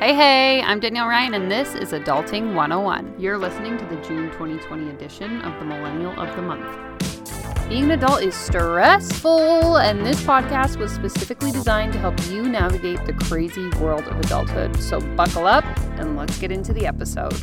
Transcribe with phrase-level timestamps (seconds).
[0.00, 3.14] Hey, hey, I'm Danielle Ryan, and this is Adulting 101.
[3.16, 7.68] You're listening to the June 2020 edition of the Millennial of the Month.
[7.68, 13.06] Being an adult is stressful, and this podcast was specifically designed to help you navigate
[13.06, 14.76] the crazy world of adulthood.
[14.82, 15.64] So, buckle up
[15.96, 17.40] and let's get into the episode.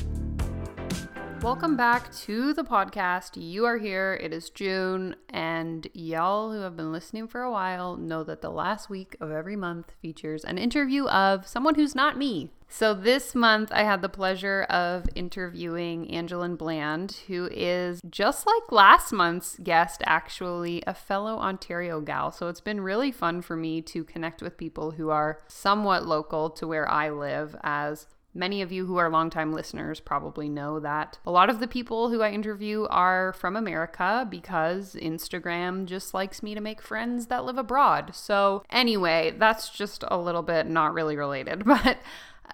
[1.41, 3.31] Welcome back to the podcast.
[3.33, 4.13] You are here.
[4.21, 8.51] It is June, and y'all who have been listening for a while know that the
[8.51, 12.51] last week of every month features an interview of someone who's not me.
[12.69, 18.71] So this month, I had the pleasure of interviewing Angelynn Bland, who is just like
[18.71, 22.31] last month's guest, actually a fellow Ontario gal.
[22.31, 26.51] So it's been really fun for me to connect with people who are somewhat local
[26.51, 31.19] to where I live, as Many of you who are longtime listeners probably know that
[31.25, 36.41] a lot of the people who I interview are from America because Instagram just likes
[36.41, 38.15] me to make friends that live abroad.
[38.15, 41.97] So, anyway, that's just a little bit not really related, but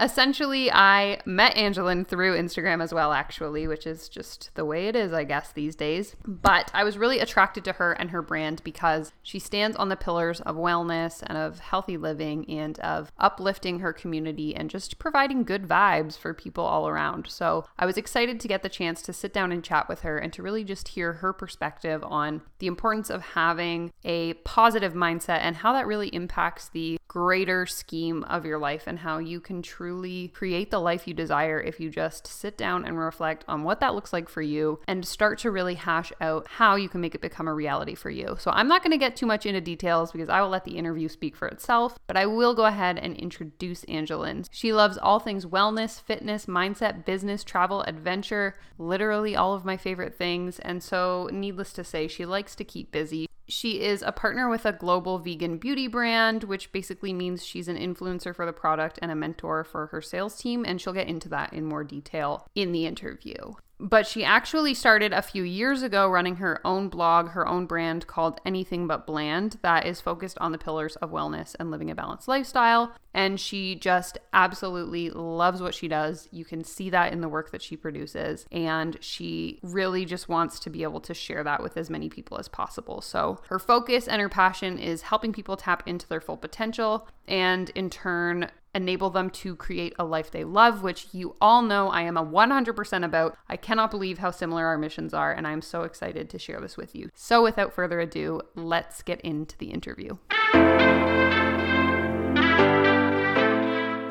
[0.00, 4.96] essentially, I met Angelynn through Instagram as well, actually, which is just the way it
[4.96, 6.16] is, I guess, these days.
[6.24, 9.96] But I was really attracted to her and her brand because she stands on the
[9.96, 15.44] pillars of wellness and of healthy living and of uplifting her community and just providing
[15.44, 17.26] good vibes for people all around.
[17.28, 20.18] So I was excited to get the chance to sit down and chat with her
[20.18, 25.40] and to really just hear her perspective on the importance of having a positive mindset
[25.40, 29.62] and how that really impacts the greater scheme of your life and how you can
[29.62, 33.80] truly create the life you desire if you just sit down and reflect on what
[33.80, 37.14] that looks like for you and start to really hash out how you can make
[37.14, 38.36] it become a reality for you.
[38.38, 40.76] So, I'm not going to get too much into details because I will let the
[40.76, 44.46] interview speak for itself, but I will go ahead and introduce Angelynn.
[44.50, 50.14] She loves all things wellness, fitness, mindset, business, travel, adventure, literally all of my favorite
[50.14, 50.58] things.
[50.58, 53.28] And so, needless to say, she likes to keep busy.
[53.48, 57.78] She is a partner with a global vegan beauty brand, which basically means she's an
[57.78, 60.64] influencer for the product and a mentor for her sales team.
[60.66, 65.12] And she'll get into that in more detail in the interview but she actually started
[65.12, 69.58] a few years ago running her own blog, her own brand called Anything But Bland,
[69.62, 72.92] that is focused on the pillars of wellness and living a balanced lifestyle.
[73.14, 76.28] And she just absolutely loves what she does.
[76.30, 78.46] You can see that in the work that she produces.
[78.52, 82.38] And she really just wants to be able to share that with as many people
[82.38, 83.00] as possible.
[83.00, 87.70] So her focus and her passion is helping people tap into their full potential and
[87.70, 92.02] in turn enable them to create a life they love, which you all know I
[92.02, 93.36] am a 100% about.
[93.48, 96.76] I cannot believe how similar our missions are, and I'm so excited to share this
[96.76, 97.10] with you.
[97.14, 100.16] So, without further ado, let's get into the interview.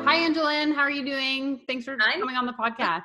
[0.08, 0.74] Hi, Angelynn.
[0.74, 1.60] How are you doing?
[1.66, 3.02] Thanks for coming on the podcast.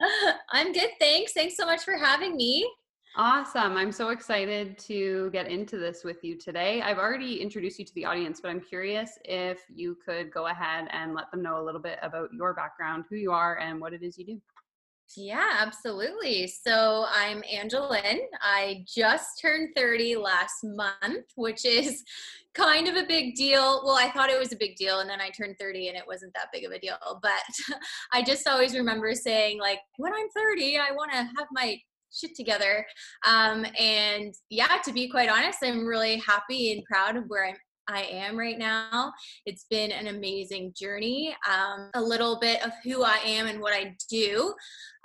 [0.52, 0.90] I'm good.
[0.98, 1.32] Thanks.
[1.32, 2.68] Thanks so much for having me.
[3.16, 3.76] Awesome.
[3.76, 6.80] I'm so excited to get into this with you today.
[6.80, 10.86] I've already introduced you to the audience, but I'm curious if you could go ahead
[10.92, 13.92] and let them know a little bit about your background, who you are, and what
[13.92, 14.40] it is you do.
[15.16, 16.46] Yeah, absolutely.
[16.46, 18.18] So I'm Angelynn.
[18.40, 22.04] I just turned 30 last month, which is
[22.54, 23.82] kind of a big deal.
[23.84, 26.04] Well, I thought it was a big deal, and then I turned 30 and it
[26.06, 26.96] wasn't that big of a deal.
[27.20, 27.42] But
[28.12, 31.76] I just always remember saying, like, when I'm 30, I want to have my
[32.12, 32.86] shit together.
[33.26, 37.56] Um, and yeah, to be quite honest, I'm really happy and proud of where I'm
[37.90, 39.12] I am right now.
[39.46, 41.34] It's been an amazing journey.
[41.48, 44.54] Um, a little bit of who I am and what I do.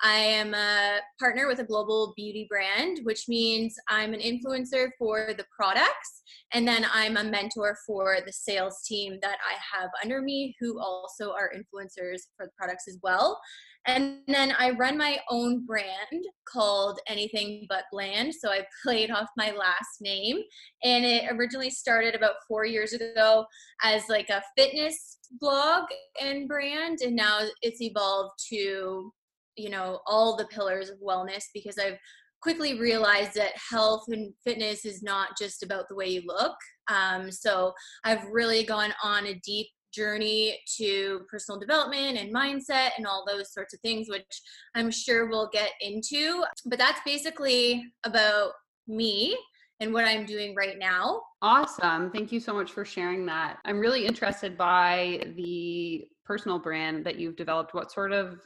[0.04, 5.34] I am a partner with a global beauty brand, which means I'm an influencer for
[5.36, 6.22] the products,
[6.54, 10.80] and then I'm a mentor for the sales team that I have under me, who
[10.80, 13.40] also are influencers for the products as well.
[13.88, 18.34] And then I run my own brand called Anything But Bland.
[18.34, 20.38] So I played off my last name.
[20.84, 23.46] And it originally started about four years ago
[23.84, 25.84] as like a fitness blog
[26.22, 27.00] and brand.
[27.04, 29.12] And now it's evolved to,
[29.56, 31.98] you know, all the pillars of wellness because I've
[32.42, 36.56] quickly realized that health and fitness is not just about the way you look.
[36.88, 37.74] Um, so
[38.04, 43.54] I've really gone on a deep journey to personal development and mindset and all those
[43.54, 44.42] sorts of things, which
[44.76, 46.44] I'm sure we'll get into.
[46.66, 48.52] But that's basically about
[48.88, 49.38] me
[49.80, 51.22] and what I'm doing right now.
[51.42, 52.12] Awesome.
[52.12, 53.58] Thank you so much for sharing that.
[53.66, 57.74] I'm really interested by the personal brand that you've developed.
[57.74, 58.40] What sort of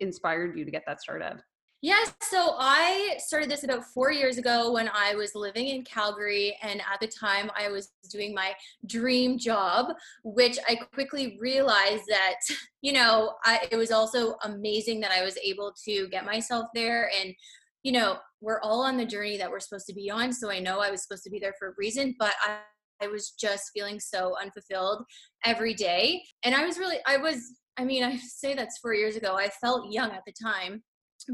[0.00, 1.40] inspired you to get that started?
[1.84, 5.82] Yes, yeah, so I started this about four years ago when I was living in
[5.82, 8.52] Calgary, and at the time I was doing my
[8.86, 9.92] dream job,
[10.22, 12.36] which I quickly realized that,
[12.82, 17.10] you know, I, it was also amazing that I was able to get myself there.
[17.20, 17.34] And,
[17.82, 20.32] you know, we're all on the journey that we're supposed to be on.
[20.32, 22.58] So I know I was supposed to be there for a reason, but I,
[23.04, 25.02] I was just feeling so unfulfilled
[25.44, 26.22] every day.
[26.44, 27.42] And I was really, I was
[27.76, 29.36] I mean, I say that's four years ago.
[29.36, 30.82] I felt young at the time,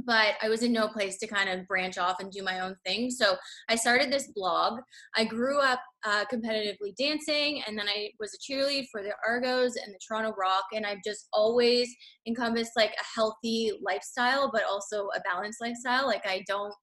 [0.05, 2.77] but I was in no place to kind of branch off and do my own
[2.85, 3.11] thing.
[3.11, 3.37] So
[3.69, 4.81] I started this blog.
[5.17, 9.77] I grew up uh, competitively dancing, and then I was a cheerleader for the Argos
[9.77, 10.65] and the Toronto Rock.
[10.73, 11.95] And I've just always
[12.27, 16.07] encompassed like a healthy lifestyle, but also a balanced lifestyle.
[16.07, 16.75] Like I don't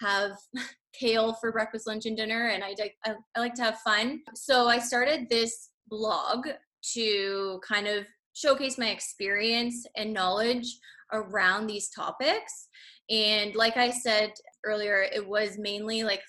[0.00, 0.32] have
[0.98, 2.74] kale for breakfast, lunch, and dinner, and I,
[3.04, 4.20] I, I like to have fun.
[4.34, 6.46] So I started this blog
[6.94, 8.04] to kind of
[8.36, 10.78] showcase my experience and knowledge
[11.12, 12.68] around these topics.
[13.10, 14.32] And like I said
[14.64, 16.22] earlier, it was mainly like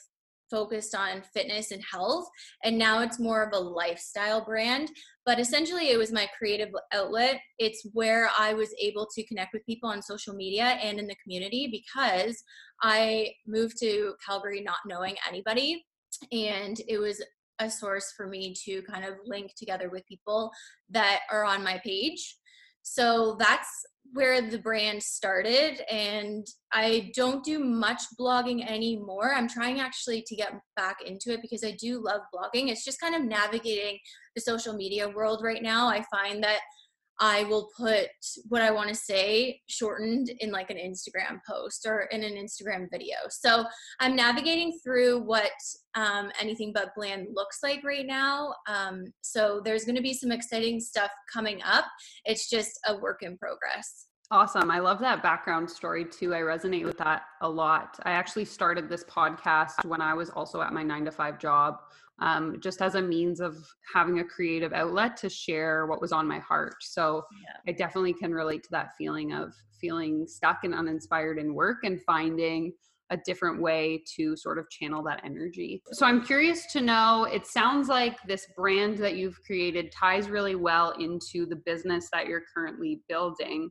[0.50, 2.28] focused on fitness and health.
[2.64, 4.90] And now it's more of a lifestyle brand.
[5.26, 7.40] But essentially, it was my creative outlet.
[7.60, 11.18] It's where I was able to connect with people on social media and in the
[11.24, 12.42] community because
[12.82, 15.86] I moved to Calgary not knowing anybody.
[16.32, 17.22] And it was
[17.60, 20.52] a source for me to kind of link together with people
[20.90, 22.38] that are on my page.
[22.84, 23.68] So that's
[24.14, 29.34] where the brand started and I don't do much blogging anymore.
[29.34, 32.70] I'm trying actually to get back into it because I do love blogging.
[32.70, 33.98] It's just kind of navigating
[34.36, 35.88] the social media world right now.
[35.88, 36.60] I find that
[37.20, 38.10] I will put
[38.48, 42.88] what I want to say shortened in like an Instagram post or in an Instagram
[42.92, 43.16] video.
[43.30, 43.66] So
[44.00, 45.52] I'm navigating through what
[45.96, 48.54] um, anything but bland looks like right now.
[48.68, 51.86] Um, so there's going to be some exciting stuff coming up.
[52.26, 54.08] It's just a work in progress.
[54.30, 54.70] Awesome.
[54.70, 56.36] I love that background story too.
[56.36, 57.98] I resonate with that a lot.
[58.04, 61.78] I actually started this podcast when I was also at my nine to five job,
[62.20, 63.58] um, just as a means of
[63.94, 66.76] having a creative outlet to share what was on my heart.
[66.82, 67.72] So yeah.
[67.72, 72.02] I definitely can relate to that feeling of feeling stuck and uninspired in work and
[72.04, 72.74] finding
[73.10, 75.82] a different way to sort of channel that energy.
[75.94, 80.56] So I'm curious to know it sounds like this brand that you've created ties really
[80.56, 83.70] well into the business that you're currently building.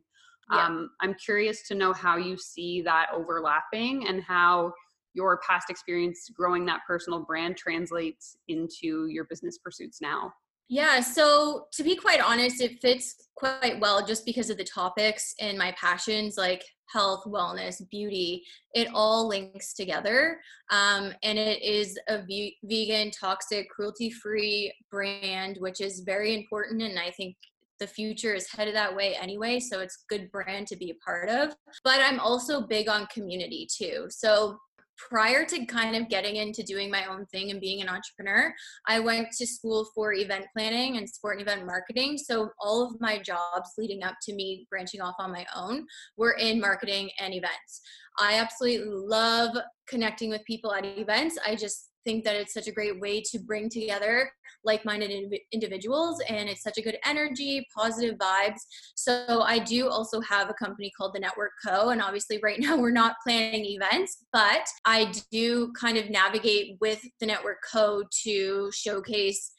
[0.51, 0.65] Yeah.
[0.65, 4.73] Um, I'm curious to know how you see that overlapping and how
[5.17, 10.31] your past experience growing that personal brand translates into your business pursuits now.
[10.69, 15.33] Yeah, so to be quite honest, it fits quite well just because of the topics
[15.39, 18.43] and my passions like health, wellness, beauty.
[18.73, 20.39] It all links together.
[20.69, 26.81] Um, and it is a v- vegan, toxic, cruelty free brand, which is very important.
[26.81, 27.35] And I think
[27.79, 30.95] the future is headed that way anyway so it's a good brand to be a
[30.95, 34.57] part of but i'm also big on community too so
[34.97, 38.53] prior to kind of getting into doing my own thing and being an entrepreneur,
[38.87, 42.17] I went to school for event planning and sport and event marketing.
[42.17, 45.85] So all of my jobs leading up to me branching off on my own
[46.17, 47.81] were in marketing and events.
[48.19, 49.55] I absolutely love
[49.87, 51.37] connecting with people at events.
[51.45, 54.31] I just think that it's such a great way to bring together
[54.63, 55.11] like-minded
[55.51, 58.61] individuals and it's such a good energy positive vibes.
[58.95, 61.89] So i do also have a company called the network co.
[61.89, 67.01] And obviously right now we're not planning events but i do kind of navigate with
[67.19, 68.03] the network co.
[68.23, 69.51] to showcase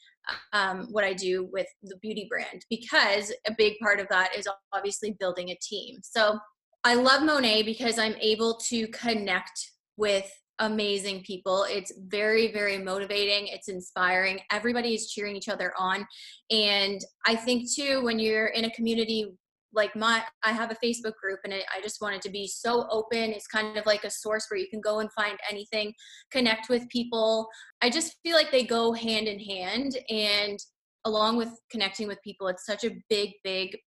[0.53, 4.47] um, what I do with the beauty brand because a big part of that is
[4.71, 5.97] obviously building a team.
[6.03, 6.37] So
[6.83, 9.57] I love Monat because I'm able to connect
[9.97, 11.65] with amazing people.
[11.69, 13.47] It's very, very motivating.
[13.47, 14.39] It's inspiring.
[14.51, 16.05] Everybody is cheering each other on.
[16.51, 19.27] And I think, too, when you're in a community
[19.73, 22.87] like my i have a facebook group and i just want it to be so
[22.89, 25.93] open it's kind of like a source where you can go and find anything
[26.31, 27.47] connect with people
[27.81, 30.57] i just feel like they go hand in hand and
[31.05, 33.77] along with connecting with people it's such a big big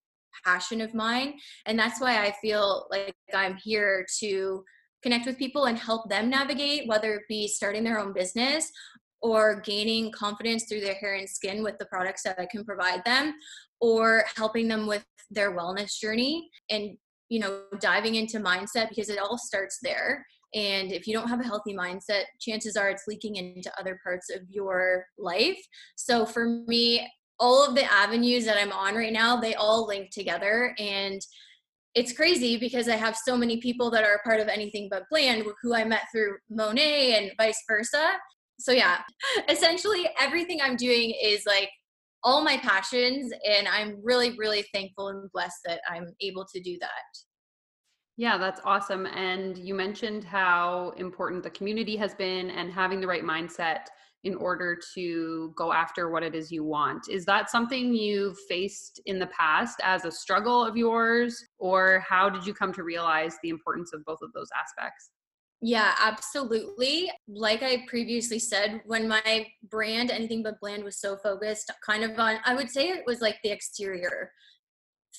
[0.44, 1.34] passion of mine
[1.66, 4.62] and that's why i feel like i'm here to
[5.02, 8.70] connect with people and help them navigate, whether it be starting their own business
[9.20, 13.04] or gaining confidence through their hair and skin with the products that I can provide
[13.04, 13.34] them,
[13.80, 16.96] or helping them with their wellness journey and
[17.28, 20.26] you know diving into mindset because it all starts there.
[20.54, 24.28] And if you don't have a healthy mindset chances are it's leaking into other parts
[24.28, 25.58] of your life.
[25.96, 27.08] So for me
[27.40, 30.74] all of the avenues that i'm on right now they all link together.
[30.78, 31.20] And
[31.94, 35.04] it's crazy because I have so many people that are a part of anything but
[35.10, 38.12] bland who I met through Monat and vice versa.
[38.58, 38.98] So yeah,
[39.48, 41.70] essentially everything I'm doing is like
[42.24, 46.78] all my passions and I'm really really thankful and blessed that I'm able to do
[46.80, 46.88] that.
[48.16, 49.06] Yeah, that's awesome.
[49.06, 53.86] And you mentioned how important the community has been and having the right mindset
[54.24, 57.08] in order to go after what it is you want.
[57.10, 62.30] Is that something you've faced in the past as a struggle of yours, or how
[62.30, 65.10] did you come to realize the importance of both of those aspects?
[65.60, 67.10] Yeah, absolutely.
[67.28, 72.18] Like I previously said, when my brand, anything but bland, was so focused kind of
[72.18, 74.32] on, I would say it was like the exterior.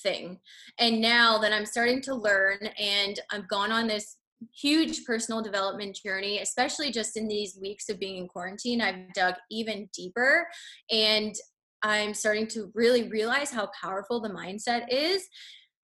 [0.02, 0.40] thing.
[0.78, 4.16] And now that I'm starting to learn and I've gone on this
[4.52, 9.34] huge personal development journey, especially just in these weeks of being in quarantine, I've dug
[9.50, 10.46] even deeper
[10.90, 11.34] and
[11.82, 15.22] I'm starting to really realize how powerful the mindset is.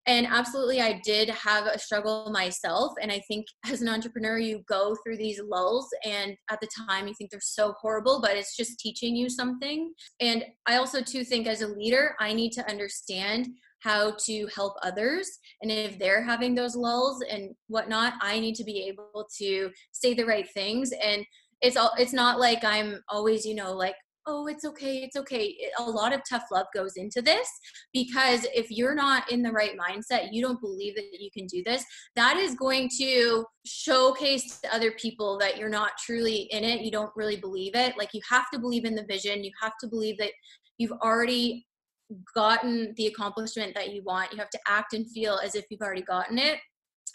[0.07, 4.63] And absolutely i did have a struggle myself and i think as an entrepreneur you
[4.67, 8.57] go through these lulls and at the time you think they're so horrible but it's
[8.57, 9.93] just teaching you something.
[10.19, 13.49] And i also too think as a leader i need to understand
[13.81, 15.27] how to help others.
[15.61, 20.13] And if they're having those lulls and whatnot i need to be able to say
[20.13, 20.91] the right things.
[21.03, 21.25] And
[21.61, 23.95] it's all it's not like i'm always you know like
[24.27, 25.55] oh it's okay it's okay.
[25.79, 27.47] A lot of tough love goes into this
[27.93, 31.63] because if you're not in the right mindset you don't believe that you can do
[31.65, 31.83] this
[32.15, 36.81] that is going to showcase to other people that you're not truly in it.
[36.81, 37.97] You don't really believe it.
[37.97, 39.43] Like you have to believe in the vision.
[39.43, 40.31] You have to believe that
[40.77, 41.65] you've already
[42.35, 45.81] gotten the accomplishment that you want you have to act and feel as if you've
[45.81, 46.59] already gotten it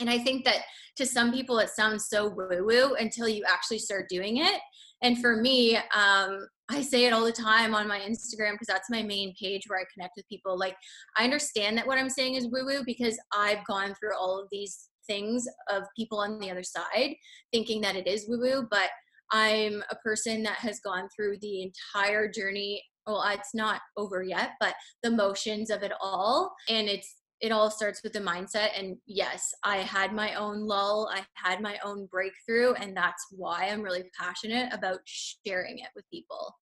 [0.01, 0.63] and I think that
[0.97, 4.61] to some people it sounds so woo woo until you actually start doing it.
[5.03, 8.91] And for me, um, I say it all the time on my Instagram because that's
[8.91, 10.59] my main page where I connect with people.
[10.59, 10.75] Like,
[11.17, 14.49] I understand that what I'm saying is woo woo because I've gone through all of
[14.51, 17.15] these things of people on the other side
[17.53, 18.89] thinking that it is woo woo, but
[19.33, 22.83] I'm a person that has gone through the entire journey.
[23.07, 26.55] Well, uh, it's not over yet, but the motions of it all.
[26.69, 31.11] And it's it all starts with the mindset and yes i had my own lull
[31.13, 36.05] i had my own breakthrough and that's why i'm really passionate about sharing it with
[36.11, 36.57] people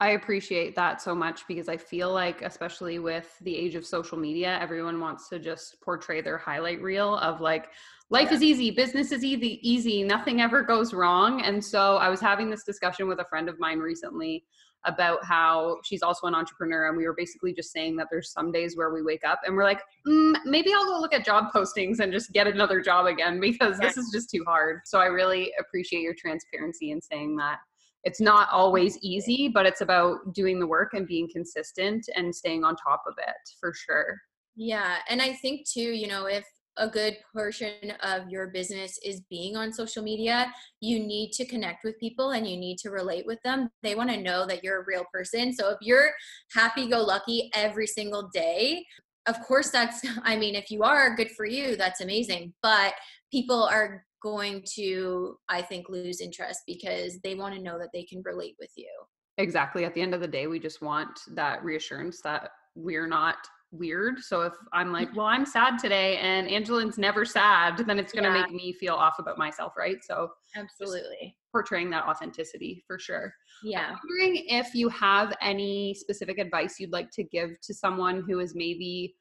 [0.00, 4.18] I appreciate that so much because I feel like, especially with the age of social
[4.18, 7.68] media, everyone wants to just portray their highlight reel of like,
[8.10, 8.34] life yeah.
[8.34, 11.42] is easy, business is easy, easy, nothing ever goes wrong.
[11.42, 14.44] And so I was having this discussion with a friend of mine recently
[14.84, 18.50] about how she's also an entrepreneur and we were basically just saying that there's some
[18.50, 21.52] days where we wake up and we're like mm, maybe i'll go look at job
[21.54, 24.80] postings and just get another job again because this is just too hard.
[24.84, 27.58] So i really appreciate your transparency in saying that.
[28.04, 32.64] It's not always easy but it's about doing the work and being consistent and staying
[32.64, 34.20] on top of it for sure.
[34.56, 36.44] Yeah and i think too you know if
[36.78, 41.84] a good portion of your business is being on social media, you need to connect
[41.84, 43.70] with people and you need to relate with them.
[43.82, 45.52] They want to know that you're a real person.
[45.52, 46.12] So if you're
[46.54, 48.84] happy go lucky every single day,
[49.26, 52.54] of course, that's, I mean, if you are good for you, that's amazing.
[52.62, 52.94] But
[53.30, 58.04] people are going to, I think, lose interest because they want to know that they
[58.04, 58.90] can relate with you.
[59.38, 59.84] Exactly.
[59.84, 63.36] At the end of the day, we just want that reassurance that we're not
[63.72, 64.20] weird.
[64.20, 65.18] So if I'm like, mm-hmm.
[65.18, 68.42] well, I'm sad today and Angelynn's never sad, then it's going to yeah.
[68.42, 69.96] make me feel off about myself, right?
[70.02, 73.34] So absolutely portraying that authenticity for sure.
[73.62, 73.88] Yeah.
[73.90, 78.40] I'm wondering if you have any specific advice you'd like to give to someone who
[78.40, 79.14] is maybe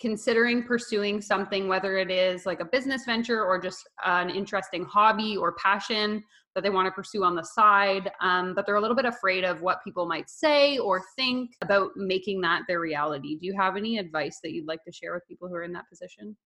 [0.00, 5.36] considering pursuing something, whether it is like a business venture or just an interesting hobby
[5.36, 6.22] or passion
[6.54, 9.44] that they want to pursue on the side, um, but they're a little bit afraid
[9.44, 13.38] of what people might say or think about making that their reality.
[13.38, 15.72] Do you have any advice that you'd like to share with people who are in
[15.72, 16.36] that position?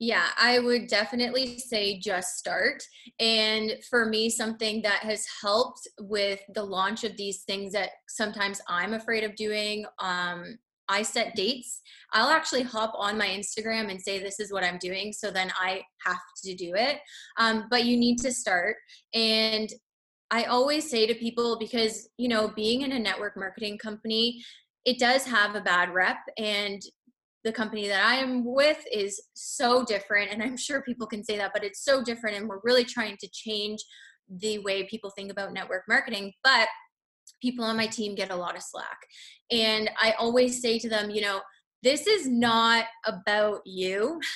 [0.00, 2.84] Yeah, I would definitely say just start.
[3.18, 8.60] And for me, something that has helped with the launch of these things that sometimes
[8.68, 10.56] I'm afraid of doing um,
[10.88, 11.80] I set dates.
[12.12, 15.12] I'll actually hop on my Instagram and say, This is what I'm doing.
[15.12, 16.98] So then I have to do it.
[17.38, 18.76] Um, but you need to start.
[19.14, 19.68] And
[20.30, 24.42] I always say to people, because, you know, being in a network marketing company,
[24.84, 26.18] it does have a bad rep.
[26.36, 26.82] And
[27.44, 30.32] the company that I am with is so different.
[30.32, 32.36] And I'm sure people can say that, but it's so different.
[32.36, 33.80] And we're really trying to change
[34.28, 36.32] the way people think about network marketing.
[36.44, 36.68] But
[37.40, 38.98] people on my team get a lot of slack.
[39.50, 41.40] And I always say to them, you know,
[41.82, 44.20] this is not about you.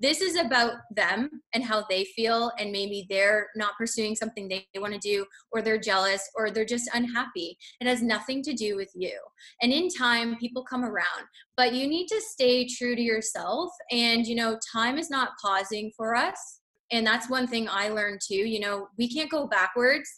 [0.00, 2.50] This is about them and how they feel.
[2.58, 6.64] And maybe they're not pursuing something they want to do, or they're jealous, or they're
[6.64, 7.56] just unhappy.
[7.80, 9.18] It has nothing to do with you.
[9.62, 11.24] And in time, people come around,
[11.56, 13.70] but you need to stay true to yourself.
[13.90, 16.60] And, you know, time is not pausing for us.
[16.90, 18.34] And that's one thing I learned too.
[18.34, 20.08] You know, we can't go backwards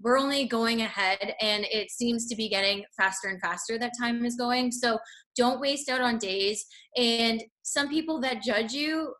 [0.00, 4.24] we're only going ahead and it seems to be getting faster and faster that time
[4.24, 4.70] is going.
[4.70, 4.98] So
[5.36, 6.64] don't waste out on days.
[6.96, 9.14] And some people that judge you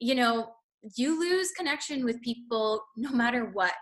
[0.00, 0.48] you know
[0.96, 3.72] you lose connection with people no matter what.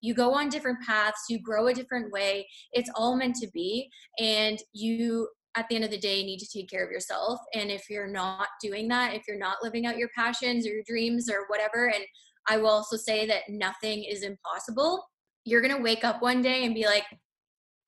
[0.00, 2.46] You go on different paths you grow a different way.
[2.72, 3.90] It's all meant to be.
[4.18, 7.40] And you at the end of the day need to take care of yourself.
[7.54, 10.84] And if you're not doing that if you're not living out your passions or your
[10.86, 12.04] dreams or whatever and
[12.48, 15.04] i will also say that nothing is impossible
[15.46, 17.04] you're going to wake up one day and be like,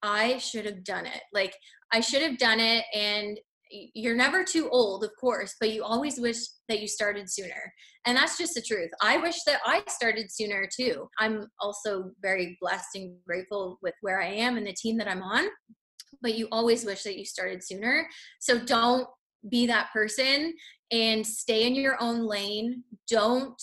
[0.02, 1.20] I should have done it.
[1.34, 1.54] Like,
[1.92, 2.84] I should have done it.
[2.94, 3.38] And
[3.70, 6.38] you're never too old, of course, but you always wish
[6.68, 7.72] that you started sooner.
[8.06, 8.90] And that's just the truth.
[9.02, 11.08] I wish that I started sooner too.
[11.18, 15.22] I'm also very blessed and grateful with where I am and the team that I'm
[15.22, 15.46] on,
[16.22, 18.08] but you always wish that you started sooner.
[18.40, 19.06] So don't
[19.50, 20.54] be that person
[20.90, 22.84] and stay in your own lane.
[23.10, 23.60] Don't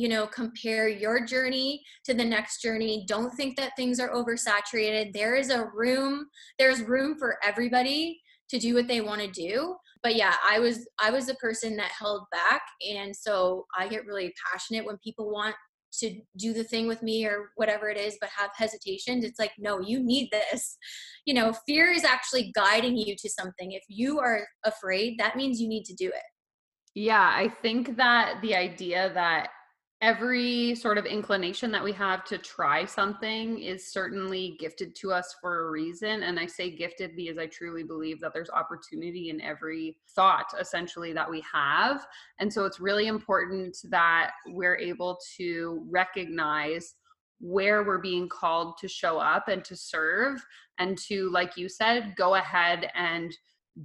[0.00, 3.04] you know compare your journey to the next journey.
[3.06, 5.12] Don't think that things are oversaturated.
[5.12, 6.26] There is a room
[6.58, 9.76] there's room for everybody to do what they want to do.
[10.02, 14.06] But yeah i was i was the person that held back and so i get
[14.06, 15.54] really passionate when people want
[15.98, 19.24] to do the thing with me or whatever it is but have hesitations.
[19.24, 20.78] It's like no you need this.
[21.26, 23.72] You know fear is actually guiding you to something.
[23.72, 26.28] If you are afraid that means you need to do it.
[26.94, 29.50] Yeah i think that the idea that
[30.02, 35.34] every sort of inclination that we have to try something is certainly gifted to us
[35.40, 36.22] for a reason.
[36.22, 41.12] And i say gifted because i truly believe that there's opportunity in every thought essentially
[41.12, 42.06] that we have.
[42.38, 46.94] And so it's really important that we're able to recognize
[47.40, 50.44] where we're being called to show up and to serve
[50.78, 53.34] and to like you said go ahead and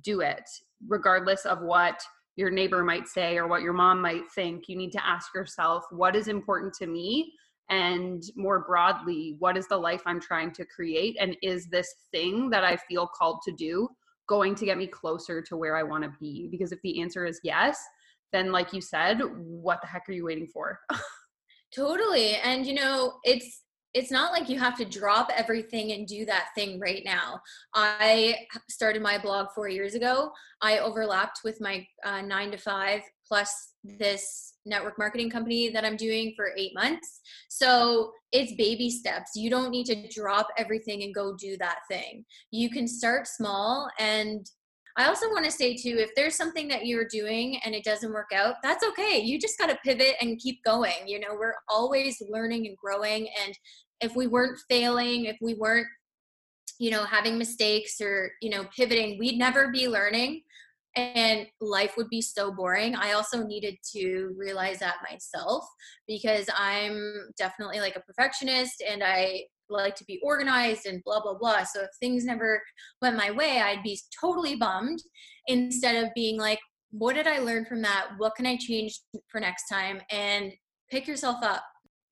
[0.01, 0.43] do it
[0.88, 2.01] regardless of what
[2.36, 4.68] your neighbor might say or what your mom might think.
[4.68, 7.34] You need to ask yourself, what is important to me?
[7.70, 11.18] And more broadly, what is the life I'm trying to create?
[11.20, 13.88] And is this thing that I feel called to do
[14.27, 16.48] going to get me closer to where I want to be?
[16.51, 17.80] Because if the answer is yes,
[18.32, 20.80] then, like you said, what the heck are you waiting for?
[21.75, 22.36] totally.
[22.36, 23.62] And, you know, it's,
[23.96, 27.40] it's not like you have to drop everything and do that thing right now.
[27.74, 28.36] I
[28.70, 30.32] started my blog four years ago.
[30.62, 35.96] I overlapped with my uh, nine to five plus this network marketing company that I'm
[35.96, 37.22] doing for eight months.
[37.50, 39.32] So it's baby steps.
[39.36, 42.25] You don't need to drop everything and go do that thing.
[42.52, 44.46] You can start small and
[44.98, 48.14] I also want to say too, if there's something that you're doing and it doesn't
[48.14, 49.20] work out, that's okay.
[49.20, 51.06] You just got to pivot and keep going.
[51.06, 53.28] You know, we're always learning and growing.
[53.43, 53.54] And
[54.01, 55.88] if we weren't failing, if we weren't,
[56.79, 60.41] you know, having mistakes or, you know, pivoting, we'd never be learning
[60.95, 62.95] and life would be so boring.
[62.95, 65.65] I also needed to realize that myself
[66.08, 71.38] because I'm definitely like a perfectionist and I like to be organized and blah blah
[71.38, 71.63] blah.
[71.63, 72.62] So if things never
[73.01, 74.99] went my way, I'd be totally bummed
[75.47, 76.60] instead of being like
[76.91, 78.12] what did I learn from that?
[78.17, 80.53] What can I change for next time and
[80.89, 81.63] pick yourself up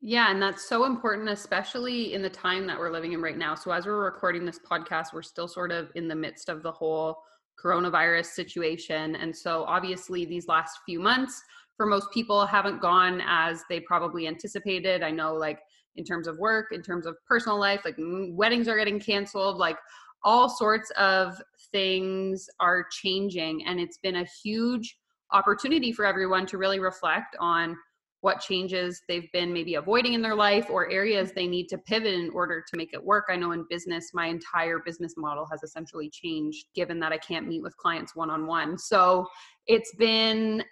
[0.05, 3.55] yeah, and that's so important, especially in the time that we're living in right now.
[3.55, 6.73] So, as we're recording this podcast, we're still sort of in the midst of the
[6.73, 7.15] whole
[7.63, 9.15] coronavirus situation.
[9.15, 11.41] And so, obviously, these last few months
[11.77, 15.03] for most people haven't gone as they probably anticipated.
[15.03, 15.59] I know, like,
[15.95, 19.57] in terms of work, in terms of personal life, like, mm, weddings are getting canceled,
[19.57, 19.77] like,
[20.25, 23.65] all sorts of things are changing.
[23.65, 24.97] And it's been a huge
[25.31, 27.77] opportunity for everyone to really reflect on
[28.23, 32.13] what changes they've been maybe avoiding in their life or areas they need to pivot
[32.13, 33.25] in order to make it work.
[33.29, 37.49] I know in business, my entire business model has essentially changed given that I can't
[37.49, 38.77] meet with clients one on one.
[38.77, 39.27] So
[39.67, 40.63] it's been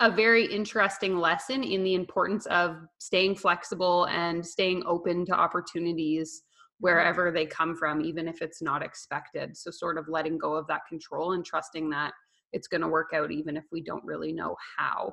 [0.00, 6.42] a very interesting lesson in the importance of staying flexible and staying open to opportunities
[6.80, 9.56] wherever they come from, even if it's not expected.
[9.56, 12.12] So, sort of letting go of that control and trusting that
[12.52, 15.12] it's going to work out, even if we don't really know how.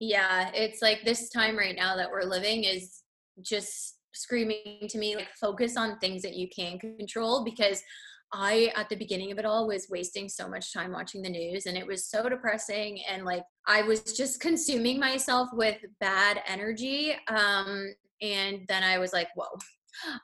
[0.00, 3.02] Yeah, it's like this time right now that we're living is
[3.42, 7.82] just screaming to me like focus on things that you can control because
[8.32, 11.66] I at the beginning of it all was wasting so much time watching the news
[11.66, 17.14] and it was so depressing and like I was just consuming myself with bad energy
[17.28, 19.46] um and then I was like whoa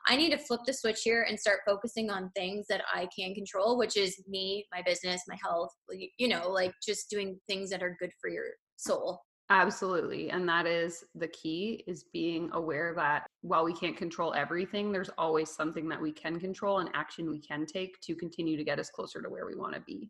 [0.07, 3.33] I need to flip the switch here and start focusing on things that I can
[3.33, 5.71] control which is me my business my health
[6.17, 10.31] you know like just doing things that are good for your soul Absolutely.
[10.31, 15.11] And that is the key is being aware that while we can't control everything, there's
[15.17, 18.79] always something that we can control and action we can take to continue to get
[18.79, 20.09] us closer to where we want to be.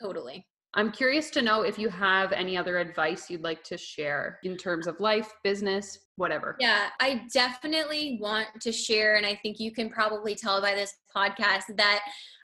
[0.00, 0.44] Totally.
[0.76, 4.56] I'm curious to know if you have any other advice you'd like to share in
[4.56, 6.56] terms of life, business, whatever.
[6.58, 10.96] Yeah, I definitely want to share, and I think you can probably tell by this
[11.16, 12.00] podcast that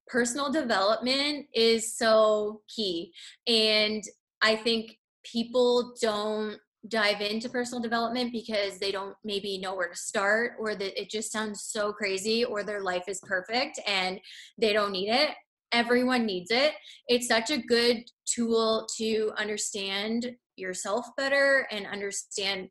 [0.06, 3.12] personal development is so key.
[3.48, 4.04] And
[4.42, 9.96] I think people don't dive into personal development because they don't maybe know where to
[9.96, 14.18] start or that it just sounds so crazy or their life is perfect and
[14.58, 15.30] they don't need it.
[15.72, 16.72] Everyone needs it.
[17.06, 22.68] It's such a good tool to understand yourself better and understand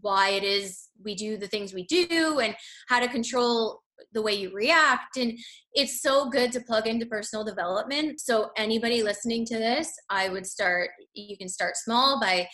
[0.00, 2.54] why it is we do the things we do and
[2.88, 3.81] how to control
[4.12, 5.38] the way you react and
[5.74, 8.20] it's so good to plug into personal development.
[8.20, 12.46] So anybody listening to this i would start you can start small by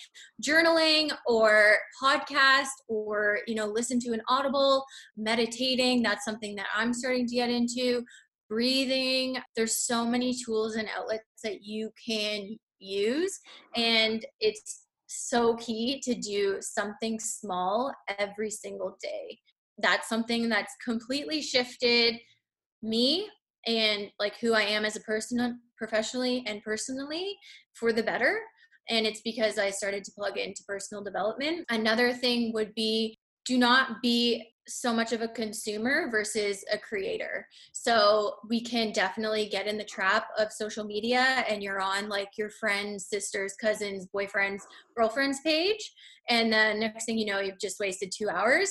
[0.43, 4.85] journaling or podcast or you know listen to an audible
[5.17, 6.03] meditating.
[6.03, 8.05] That's something that i'm starting to get into.
[8.49, 13.39] Breathing there's so many tools and outlets that you can use
[13.77, 19.39] and it's so key to do something small every single day.
[19.79, 22.17] That's something that's completely shifted
[22.83, 23.29] me
[23.67, 27.37] and like who I am as a person professionally and personally
[27.75, 28.41] for the better.
[28.89, 31.67] And it's because I started to plug into personal development.
[31.69, 37.47] Another thing would be do not be so much of a consumer versus a creator.
[37.73, 42.29] So we can definitely get in the trap of social media and you're on like
[42.37, 44.61] your friends, sisters, cousins, boyfriends,
[44.95, 45.93] girlfriends page.
[46.29, 48.71] And then next thing you know, you've just wasted two hours.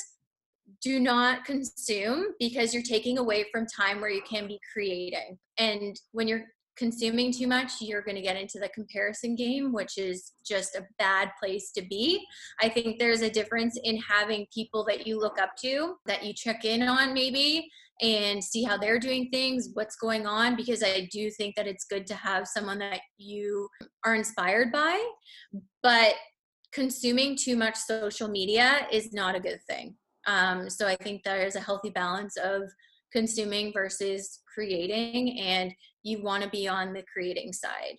[0.82, 5.38] Do not consume because you're taking away from time where you can be creating.
[5.58, 6.45] And when you're
[6.77, 10.86] consuming too much, you're going to get into the comparison game, which is just a
[10.99, 12.23] bad place to be.
[12.62, 16.34] I think there's a difference in having people that you look up to, that you
[16.34, 17.67] check in on maybe,
[18.01, 21.86] and see how they're doing things, what's going on, because I do think that it's
[21.86, 23.67] good to have someone that you
[24.06, 25.03] are inspired by.
[25.82, 26.13] But
[26.71, 29.95] consuming too much social media is not a good thing.
[30.27, 32.63] Um, so I think there's a healthy balance of
[33.11, 37.97] consuming versus creating and you want to be on the creating side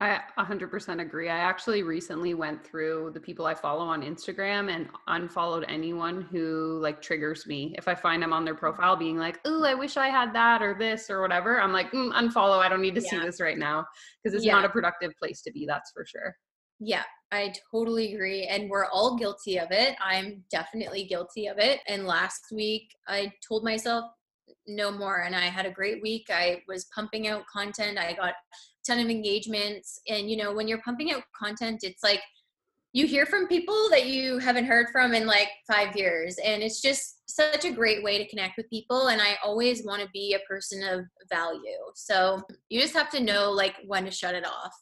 [0.00, 1.28] I 100% agree.
[1.28, 6.78] I actually recently went through the people I follow on Instagram and unfollowed anyone who
[6.80, 7.74] like triggers me.
[7.76, 10.62] If I find them on their profile being like, "Oh, I wish I had that
[10.62, 12.60] or this or whatever," I'm like, mm, "Unfollow.
[12.60, 13.10] I don't need to yeah.
[13.10, 13.84] see this right now."
[14.22, 14.52] Because it's yeah.
[14.52, 16.36] not a productive place to be, that's for sure.
[16.78, 18.44] Yeah, I totally agree.
[18.44, 19.96] And we're all guilty of it.
[20.02, 21.80] I'm definitely guilty of it.
[21.86, 24.06] And last week, I told myself,
[24.66, 25.22] no more.
[25.22, 26.26] And I had a great week.
[26.30, 27.98] I was pumping out content.
[27.98, 28.34] I got a
[28.86, 30.00] ton of engagements.
[30.08, 32.20] And, you know, when you're pumping out content, it's like
[32.92, 36.38] you hear from people that you haven't heard from in like five years.
[36.42, 39.08] And it's just such a great way to connect with people.
[39.08, 41.60] And I always want to be a person of value.
[41.94, 44.72] So you just have to know like when to shut it off.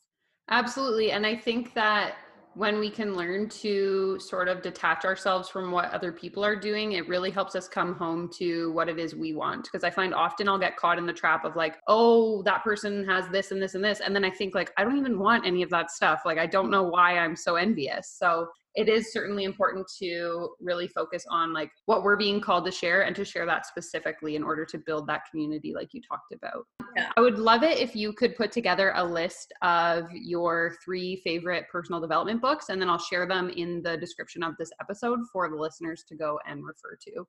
[0.48, 1.10] Absolutely.
[1.10, 2.14] And I think that
[2.56, 6.92] when we can learn to sort of detach ourselves from what other people are doing,
[6.92, 9.64] it really helps us come home to what it is we want.
[9.64, 13.04] Because I find often I'll get caught in the trap of like, oh, that person
[13.04, 14.00] has this and this and this.
[14.00, 16.22] And then I think, like, I don't even want any of that stuff.
[16.24, 18.08] Like, I don't know why I'm so envious.
[18.08, 22.70] So it is certainly important to really focus on like what we're being called to
[22.70, 26.32] share and to share that specifically in order to build that community like you talked
[26.32, 26.66] about.
[26.94, 27.10] Yeah.
[27.16, 31.64] I would love it if you could put together a list of your three favorite
[31.72, 35.48] personal development books and then I'll share them in the description of this episode for
[35.48, 37.26] the listeners to go and refer to.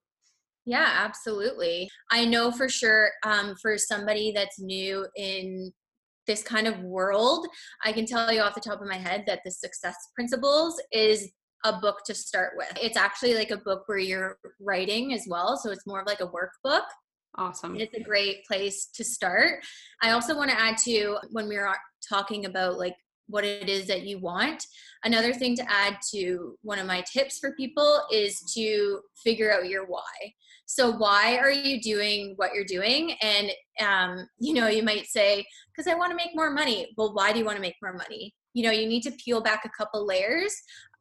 [0.66, 1.90] Yeah, absolutely.
[2.12, 5.72] I know for sure um, for somebody that's new in
[6.28, 7.48] this kind of world,
[7.84, 11.30] I can tell you off the top of my head that the success principles is
[11.64, 12.72] a book to start with.
[12.82, 15.58] It's actually like a book where you're writing as well.
[15.58, 16.84] So it's more of like a workbook.
[17.36, 17.76] Awesome.
[17.76, 19.64] It's a great place to start.
[20.02, 21.72] I also want to add to when we were
[22.08, 22.96] talking about like
[23.28, 24.66] what it is that you want.
[25.04, 29.68] Another thing to add to one of my tips for people is to figure out
[29.68, 30.02] your why.
[30.66, 33.16] So why are you doing what you're doing?
[33.22, 36.94] And um, you know, you might say, because I want to make more money.
[36.98, 38.34] Well, why do you want to make more money?
[38.58, 40.56] You know, you need to peel back a couple layers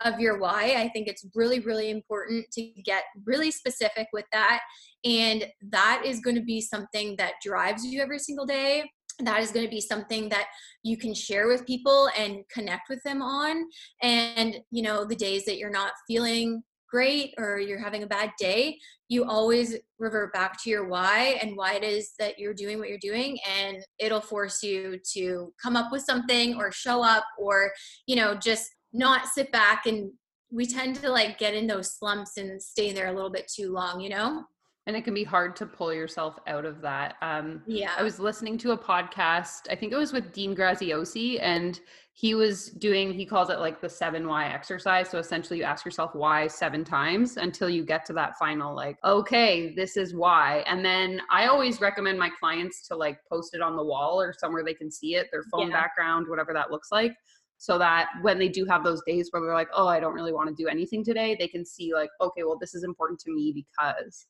[0.05, 0.75] of your why.
[0.77, 4.61] I think it's really, really important to get really specific with that.
[5.07, 8.85] And that is going to be something that drives you every single day
[9.21, 10.49] that is going to be something that
[10.83, 13.65] you can share with people and connect with them on
[14.03, 18.33] and you know the days that you're not feeling great or you're having a bad
[18.39, 22.79] day, you always revert back to your why and why it is that you're doing
[22.79, 23.39] what you're doing.
[23.59, 27.73] And it'll force you to come up with something or show up or,
[28.07, 30.11] you know, just not sit back and
[30.51, 33.73] we tend to like get in those slumps and stay there a little bit too
[33.73, 34.45] long, you know?
[34.87, 37.17] And it can be hard to pull yourself out of that.
[37.21, 37.93] Um, yeah.
[37.99, 41.81] I was listening to a podcast, I think it was with Dean Graziosi, and
[42.13, 45.11] he was doing, he calls it like the seven why exercise.
[45.11, 48.97] So essentially, you ask yourself why seven times until you get to that final, like,
[49.05, 50.65] okay, this is why.
[50.67, 54.33] And then I always recommend my clients to like post it on the wall or
[54.33, 55.83] somewhere they can see it, their phone yeah.
[55.83, 57.13] background, whatever that looks like
[57.59, 60.33] so that when they do have those days where they're like, oh, I don't really
[60.33, 63.33] want to do anything today, they can see, like, okay, well, this is important to
[63.33, 64.27] me because.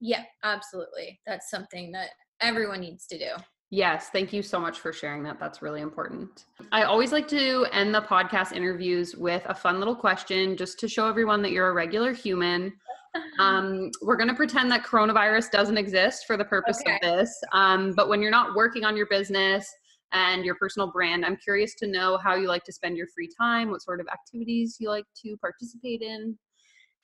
[0.00, 1.20] Yeah, absolutely.
[1.26, 3.30] That's something that everyone needs to do.
[3.70, 5.38] Yes, thank you so much for sharing that.
[5.38, 6.46] That's really important.
[6.72, 10.88] I always like to end the podcast interviews with a fun little question just to
[10.88, 12.72] show everyone that you're a regular human.
[13.38, 16.94] um, we're going to pretend that coronavirus doesn't exist for the purpose okay.
[16.94, 17.38] of this.
[17.52, 19.70] Um, but when you're not working on your business
[20.12, 23.28] and your personal brand, I'm curious to know how you like to spend your free
[23.38, 26.38] time, what sort of activities you like to participate in.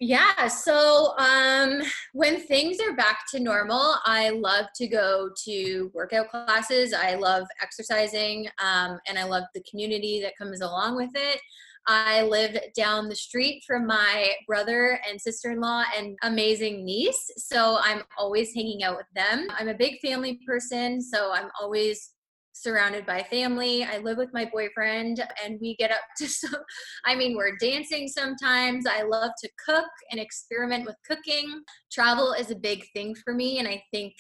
[0.01, 1.81] Yeah, so um,
[2.15, 6.93] when things are back to normal, I love to go to workout classes.
[6.93, 11.41] I love exercising, um, and I love the community that comes along with it.
[11.87, 17.31] I live down the street from my brother and sister in law and amazing niece.
[17.37, 19.47] So I'm always hanging out with them.
[19.57, 21.01] I'm a big family person.
[21.01, 22.14] So I'm always
[22.55, 23.85] surrounded by family.
[23.85, 26.55] I live with my boyfriend and we get up to some,
[27.05, 28.87] I mean, we're dancing sometimes.
[28.87, 31.63] I love to cook and experiment with cooking.
[31.93, 33.59] Travel is a big thing for me.
[33.59, 34.15] And I think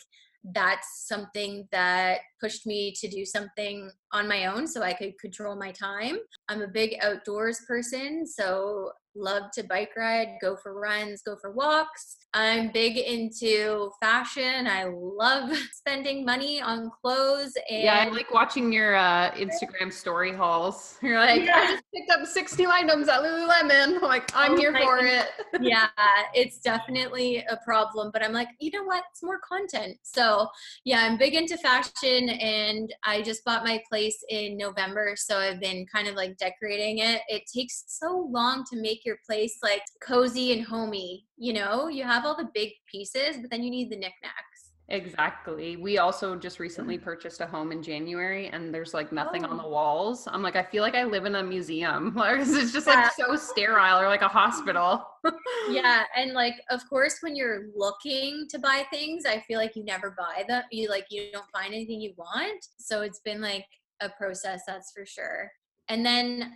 [0.53, 5.57] that's something that pushed me to do something on my own so I could control
[5.57, 6.18] my time.
[6.49, 11.53] I'm a big outdoors person, so love to bike ride, go for runs, go for
[11.53, 12.16] walks.
[12.37, 14.66] I'm big into fashion.
[14.66, 17.53] I love spending money on clothes.
[17.70, 20.98] And yeah, I like watching your uh, Instagram story hauls.
[21.03, 21.53] You're like, yeah.
[21.55, 23.96] I just picked up 60 items at Lululemon.
[23.96, 25.27] I'm like, I'm oh here for it.
[25.61, 25.87] yeah,
[26.35, 29.05] it's definitely a problem, but I'm like, you know what?
[29.12, 29.96] It's more content.
[30.03, 30.48] So
[30.85, 35.14] yeah, I'm big into fashion and I just bought my place in November.
[35.16, 37.20] So I've been kind of like decorating it.
[37.29, 41.27] It takes so long to make your place like cozy and homey.
[41.37, 44.64] You know, you have all the big pieces, but then you need the knickknacks.
[44.88, 45.77] Exactly.
[45.77, 47.03] We also just recently mm.
[47.03, 49.49] purchased a home in January and there's like nothing oh.
[49.49, 49.71] on the oh.
[49.71, 50.29] walls.
[50.31, 52.14] I'm like, I feel like I live in a museum.
[52.25, 53.27] Like it's just like yeah.
[53.27, 55.05] so sterile or like a hospital.
[55.71, 56.05] yeah.
[56.17, 60.14] And like of course when you're looking to buy things, I feel like you never
[60.17, 60.62] buy them.
[60.71, 62.67] You like you don't find anything you want.
[62.79, 63.67] So it's been like
[64.01, 65.51] a process, that's for sure.
[65.88, 66.53] And then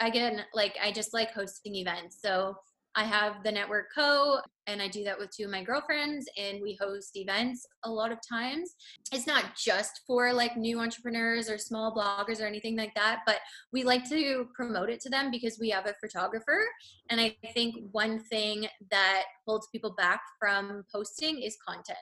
[0.00, 2.18] again, like I just like hosting events.
[2.20, 2.56] So
[2.94, 4.38] I have the Network Co.
[4.66, 8.12] and I do that with two of my girlfriends and we host events a lot
[8.12, 8.74] of times.
[9.12, 13.38] It's not just for like new entrepreneurs or small bloggers or anything like that, but
[13.72, 16.66] we like to promote it to them because we have a photographer.
[17.08, 21.98] And I think one thing that holds people back from posting is content.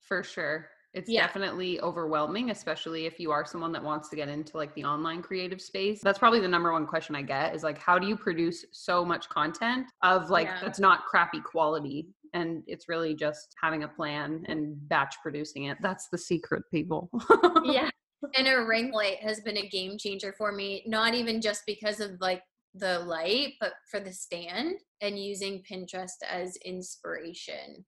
[0.00, 0.70] For sure.
[0.94, 1.26] It's yeah.
[1.26, 5.22] definitely overwhelming, especially if you are someone that wants to get into like the online
[5.22, 6.00] creative space.
[6.00, 9.04] That's probably the number one question I get is like, how do you produce so
[9.04, 10.60] much content of like yeah.
[10.62, 12.06] that's not crappy quality?
[12.32, 15.78] And it's really just having a plan and batch producing it.
[15.80, 17.10] That's the secret, people.
[17.64, 17.90] yeah.
[18.36, 22.00] And a ring light has been a game changer for me, not even just because
[22.00, 22.42] of like
[22.74, 27.84] the light, but for the stand and using Pinterest as inspiration.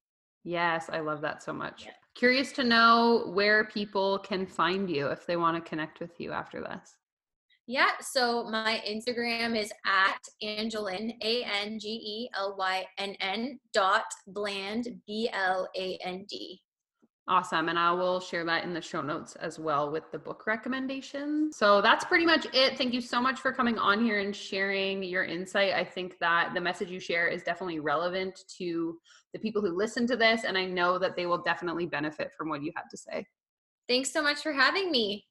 [0.47, 1.87] Yes, I love that so much.
[1.87, 1.93] Yeah.
[2.15, 6.31] Curious to know where people can find you if they want to connect with you
[6.31, 6.99] after this.
[7.67, 13.59] Yeah, so my Instagram is at Angelynn, A N G E L Y N N
[13.73, 16.61] dot bland, B L A N D.
[17.29, 17.69] Awesome.
[17.69, 21.51] And I will share that in the show notes as well with the book recommendation.
[21.53, 22.79] So that's pretty much it.
[22.79, 25.73] Thank you so much for coming on here and sharing your insight.
[25.73, 28.97] I think that the message you share is definitely relevant to
[29.33, 30.45] the people who listen to this.
[30.45, 33.27] And I know that they will definitely benefit from what you had to say.
[33.89, 35.27] Thanks so much for having me.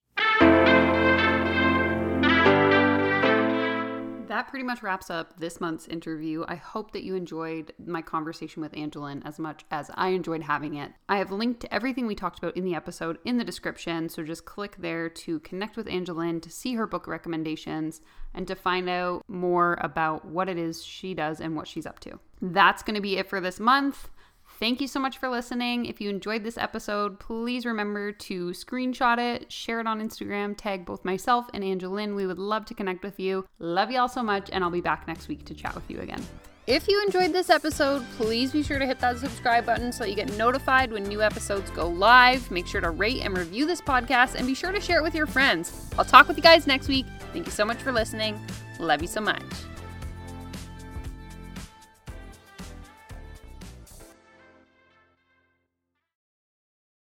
[4.36, 6.44] That pretty much wraps up this month's interview.
[6.48, 10.76] I hope that you enjoyed my conversation with Angelynn as much as I enjoyed having
[10.76, 10.92] it.
[11.08, 14.44] I have linked everything we talked about in the episode in the description, so just
[14.44, 18.02] click there to connect with Angelynn, to see her book recommendations,
[18.34, 22.00] and to find out more about what it is she does and what she's up
[22.02, 22.20] to.
[22.42, 24.10] That's going to be it for this month.
[24.58, 25.86] Thank you so much for listening.
[25.86, 30.86] If you enjoyed this episode, please remember to screenshot it, share it on Instagram, tag
[30.86, 32.16] both myself and Angelynn.
[32.16, 33.46] We would love to connect with you.
[33.60, 36.26] Love y'all so much, and I'll be back next week to chat with you again.
[36.68, 40.10] If you enjoyed this episode, please be sure to hit that subscribe button so that
[40.10, 42.50] you get notified when new episodes go live.
[42.50, 45.14] Make sure to rate and review this podcast and be sure to share it with
[45.14, 45.92] your friends.
[45.98, 47.06] I'll talk with you guys next week.
[47.34, 48.40] Thank you so much for listening.
[48.80, 49.44] Love you so much.